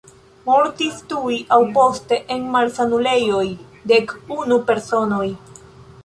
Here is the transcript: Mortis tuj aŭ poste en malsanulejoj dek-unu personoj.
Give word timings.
Mortis 0.45 0.95
tuj 1.09 1.35
aŭ 1.57 1.59
poste 1.75 2.17
en 2.35 2.47
malsanulejoj 2.55 3.43
dek-unu 3.91 4.57
personoj. 4.71 5.29